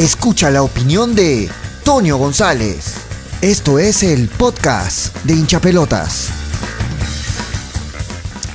[0.00, 1.50] Escucha la opinión de
[1.84, 2.94] Toño González.
[3.42, 6.39] Esto es el podcast de hinchapelotas.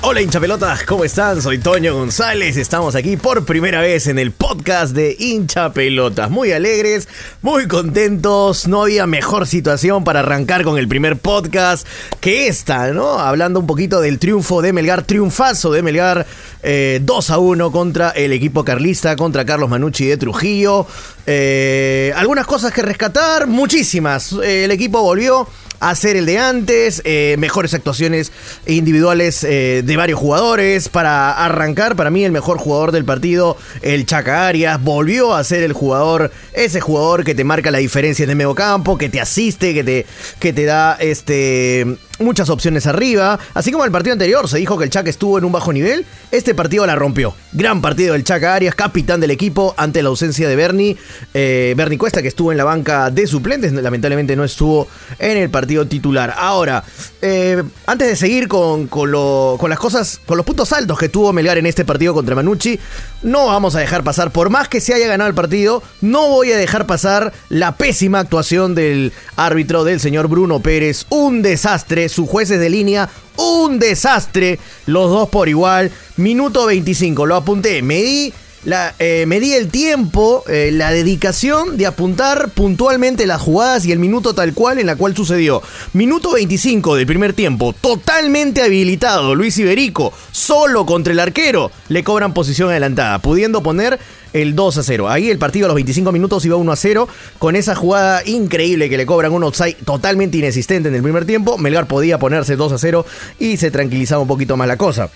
[0.07, 1.41] Hola hinchapelotas, ¿cómo están?
[1.41, 6.29] Soy Toño González, estamos aquí por primera vez en el podcast de hinchapelotas.
[6.29, 7.07] Muy alegres,
[7.41, 11.87] muy contentos, no había mejor situación para arrancar con el primer podcast
[12.19, 13.17] que esta, ¿no?
[13.17, 16.27] Hablando un poquito del triunfo de Melgar, triunfazo de Melgar
[16.61, 20.85] 2 eh, a 1 contra el equipo carlista, contra Carlos Manucci de Trujillo.
[21.25, 24.33] Eh, algunas cosas que rescatar, muchísimas.
[24.33, 25.47] el equipo volvió
[25.79, 28.31] hacer el de antes, eh, mejores actuaciones
[28.65, 30.89] individuales eh, de varios jugadores.
[30.89, 35.63] Para arrancar, para mí el mejor jugador del partido, el Chaca Arias, volvió a ser
[35.63, 39.19] el jugador, ese jugador que te marca la diferencia en el medio campo, que te
[39.21, 40.05] asiste, que te,
[40.39, 43.39] que te da este muchas opciones arriba.
[43.53, 46.05] Así como el partido anterior se dijo que el Chaca estuvo en un bajo nivel,
[46.31, 47.33] este partido la rompió.
[47.53, 50.97] Gran partido del Chaca Arias, capitán del equipo ante la ausencia de Bernie.
[51.33, 54.87] Eh, Bernie Cuesta, que estuvo en la banca de suplentes, lamentablemente no estuvo
[55.19, 56.33] en el partido titular.
[56.37, 56.83] Ahora,
[57.21, 59.11] eh, antes de seguir con, con,
[59.57, 62.79] con las cosas, con los puntos altos que tuvo Melgar en este partido contra Manucci,
[63.23, 66.51] no vamos a dejar pasar, por más que se haya ganado el partido, no voy
[66.51, 71.05] a dejar pasar la pésima actuación del árbitro del señor Bruno Pérez.
[71.09, 75.91] Un desastre sus jueces de línea, un desastre, los dos por igual.
[76.17, 78.33] Minuto 25, lo apunté, medí,
[78.65, 83.99] la, eh, medí el tiempo, eh, la dedicación de apuntar puntualmente las jugadas y el
[83.99, 85.61] minuto tal cual en la cual sucedió.
[85.93, 92.33] Minuto 25 del primer tiempo, totalmente habilitado, Luis Iberico, solo contra el arquero, le cobran
[92.33, 93.99] posición adelantada, pudiendo poner
[94.33, 95.09] el 2 a 0.
[95.09, 97.07] Ahí el partido a los 25 minutos iba 1 a 0
[97.37, 101.57] con esa jugada increíble que le cobran un offside totalmente inexistente en el primer tiempo.
[101.57, 103.05] Melgar podía ponerse 2 a 0
[103.39, 105.09] y se tranquilizaba un poquito más la cosa.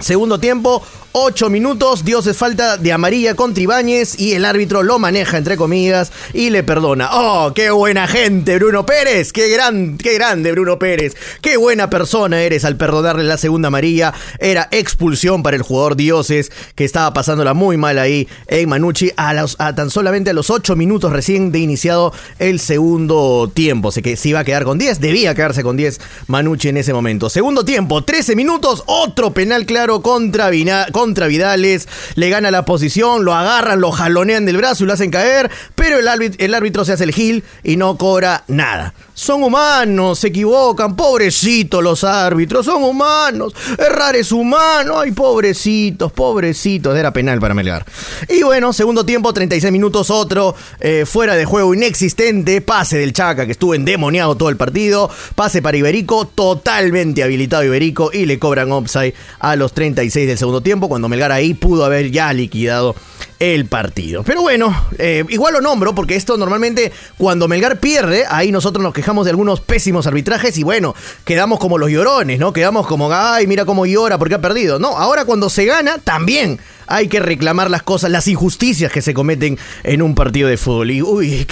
[0.00, 5.00] Segundo tiempo, 8 minutos, Dios es falta de amarilla contra Ibáñez y el árbitro lo
[5.00, 7.08] maneja entre comillas y le perdona.
[7.12, 9.32] ¡Oh, qué buena gente, Bruno Pérez!
[9.32, 11.16] ¡Qué, gran, qué grande, Bruno Pérez!
[11.40, 14.14] ¡Qué buena persona eres al perdonarle la segunda amarilla!
[14.38, 19.34] Era expulsión para el jugador Dioses que estaba pasándola muy mal ahí en Manucci a,
[19.74, 23.90] tan solamente a los 8 minutos recién de iniciado el segundo tiempo.
[23.90, 26.92] Sé que se iba a quedar con 10, debía quedarse con 10 Manucci en ese
[26.92, 27.28] momento.
[27.30, 33.24] Segundo tiempo, 13 minutos, otro penal claro contra Vina contra Vidales, le gana la posición,
[33.24, 36.08] lo agarran, lo jalonean del brazo y lo hacen caer, pero el
[36.54, 38.94] árbitro, se hace el gil y no cobra nada.
[39.14, 46.96] Son humanos, se equivocan, pobrecitos los árbitros, son humanos, errar es humano, ay pobrecitos, pobrecitos,
[46.96, 47.84] era penal para Melgar.
[48.28, 53.44] Y bueno, segundo tiempo, 36 minutos, otro eh, fuera de juego inexistente, pase del Chaca
[53.44, 58.70] que estuvo endemoniado todo el partido, pase para Iberico, totalmente habilitado Iberico y le cobran
[58.70, 62.96] offside a los 36 del segundo tiempo cuando Melgar ahí pudo haber ya liquidado
[63.38, 64.24] el partido.
[64.24, 68.92] Pero bueno, eh, igual lo nombro porque esto normalmente cuando Melgar pierde, ahí nosotros nos
[68.92, 72.52] quejamos de algunos pésimos arbitrajes y bueno, quedamos como los llorones, ¿no?
[72.52, 74.80] Quedamos como, ay, mira cómo llora porque ha perdido.
[74.80, 76.58] No, ahora cuando se gana, también
[76.88, 80.90] hay que reclamar las cosas, las injusticias que se cometen en un partido de fútbol.
[80.90, 81.46] Y, uy,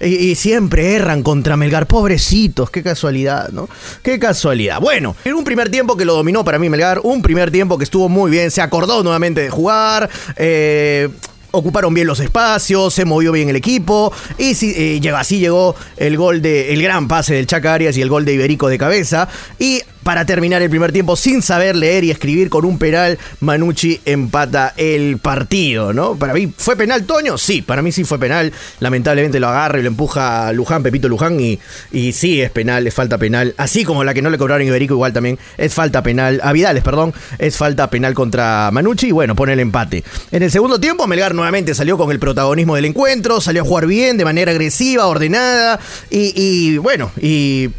[0.00, 1.86] y, siempre erran contra Melgar.
[1.86, 3.68] Pobrecitos, qué casualidad, ¿no?
[4.02, 4.80] Qué casualidad.
[4.80, 7.84] Bueno, en un primer tiempo que lo dominó para mí Melgar, un primer tiempo que
[7.84, 10.08] estuvo muy bien, se acordó nuevamente de jugar.
[10.36, 11.08] Eh,
[11.52, 16.16] ocuparon bien los espacios, se movió bien el equipo y si, eh, así llegó el
[16.16, 19.28] gol de el gran pase del Chaca Arias y el gol de Iberico de cabeza
[19.58, 24.00] y para terminar el primer tiempo sin saber leer y escribir con un penal, Manucci
[24.04, 26.16] empata el partido, ¿no?
[26.16, 27.36] Para mí, ¿fue penal Toño?
[27.38, 28.52] Sí, para mí sí fue penal.
[28.80, 31.58] Lamentablemente lo agarra y lo empuja Luján, Pepito Luján, y,
[31.92, 33.54] y sí es penal, es falta penal.
[33.56, 36.40] Así como la que no le cobraron Iberico, igual también es falta penal.
[36.42, 40.04] A Vidales, perdón, es falta penal contra Manucci y bueno, pone el empate.
[40.30, 43.86] En el segundo tiempo, Melgar nuevamente salió con el protagonismo del encuentro, salió a jugar
[43.86, 45.78] bien, de manera agresiva, ordenada,
[46.10, 47.70] y bueno, y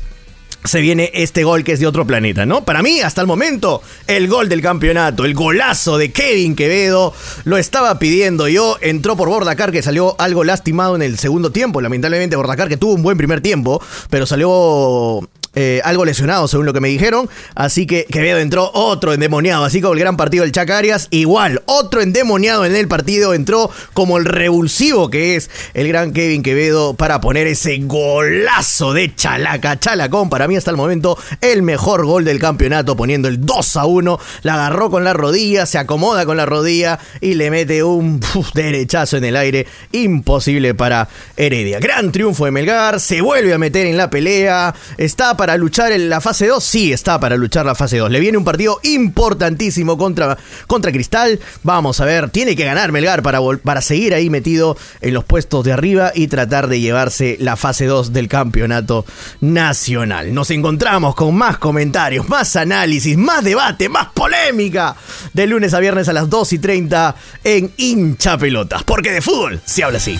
[0.63, 2.63] se viene este gol que es de otro planeta, ¿no?
[2.63, 7.13] Para mí, hasta el momento, el gol del campeonato, el golazo de Kevin Quevedo,
[7.45, 11.81] lo estaba pidiendo yo, entró por Bordacar que salió algo lastimado en el segundo tiempo,
[11.81, 16.73] lamentablemente Bordacar que tuvo un buen primer tiempo, pero salió eh, algo lesionado, según lo
[16.73, 17.29] que me dijeron.
[17.55, 21.07] Así que Quevedo entró otro endemoniado, así como el gran partido del Chacarias.
[21.11, 26.43] Igual, otro endemoniado en el partido entró como el revulsivo que es el gran Kevin
[26.43, 32.05] Quevedo para poner ese golazo de Chalaca, Chalacón para mí hasta el momento el mejor
[32.05, 34.19] gol del campeonato, poniendo el 2 a 1.
[34.43, 38.19] La agarró con la rodilla, se acomoda con la rodilla y le mete un
[38.53, 39.67] derechazo en el aire.
[39.91, 41.79] Imposible para Heredia.
[41.79, 44.73] Gran triunfo de Melgar, se vuelve a meter en la pelea.
[44.97, 46.63] ¿Está para luchar en la fase 2?
[46.63, 48.11] Sí, está para luchar la fase 2.
[48.11, 51.39] Le viene un partido importantísimo contra, contra Cristal.
[51.63, 55.65] Vamos a ver, tiene que ganar Melgar para, para seguir ahí metido en los puestos
[55.65, 59.03] de arriba y tratar de llevarse la fase 2 del campeonato
[59.39, 60.31] nacional.
[60.31, 64.95] Nos encontramos con más comentarios, más análisis, más debate, más polémica
[65.33, 68.83] de lunes a viernes a las 2 y 30 en hincha pelotas.
[68.83, 70.19] Porque de fútbol se habla así.